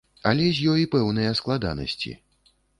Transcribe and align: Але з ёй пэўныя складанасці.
Але 0.29 0.47
з 0.59 0.71
ёй 0.71 0.87
пэўныя 0.95 1.37
складанасці. 1.43 2.19